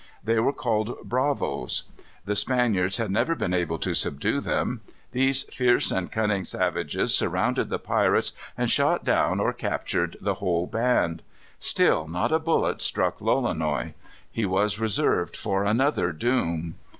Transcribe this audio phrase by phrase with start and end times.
[0.23, 1.83] They were called Bravos.
[2.25, 4.81] The Spaniards had never been able to subdue them.
[5.11, 10.65] These fierce and cunning savages surrounded the pirates and shot down or captured the whole
[10.65, 11.21] band.
[11.59, 13.93] Still not a bullet struck Lolonois.
[14.31, 16.77] He was reserved for another doom.